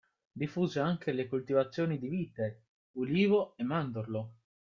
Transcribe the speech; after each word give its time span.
Diffuse 0.31 0.79
anche 0.79 1.11
le 1.11 1.27
coltivazioni 1.27 1.99
di 1.99 2.07
vite, 2.09 2.61
ulivo 2.93 3.53
e 3.55 3.63
mandorlo. 3.63 4.33